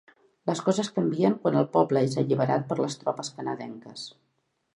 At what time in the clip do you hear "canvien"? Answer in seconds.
0.95-1.35